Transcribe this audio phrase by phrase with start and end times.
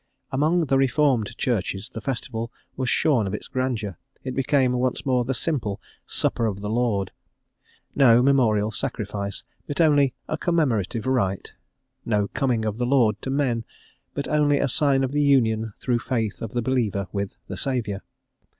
[0.31, 5.23] Among the Reformed Churches the festival was shorn of its grandeur; it became once more
[5.23, 7.11] the simple "supper of the Lord,"
[7.93, 11.53] no memorial sacrifice, but only a commemorative rite;
[12.03, 13.63] no coming of the Lord to men,
[14.15, 18.01] but only a sign of the union through faith of the believer with the Saviour.